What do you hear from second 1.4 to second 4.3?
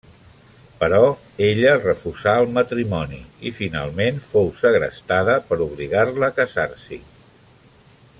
ella refusà el matrimoni i finalment